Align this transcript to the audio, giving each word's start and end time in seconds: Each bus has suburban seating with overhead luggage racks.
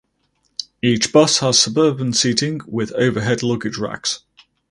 Each 0.81 1.13
bus 1.13 1.37
has 1.41 1.59
suburban 1.61 2.11
seating 2.13 2.61
with 2.65 2.91
overhead 2.93 3.43
luggage 3.43 3.77
racks. 3.77 4.21